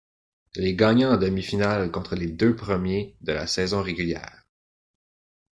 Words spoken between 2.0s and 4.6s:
les deux premiers de la saison régulière.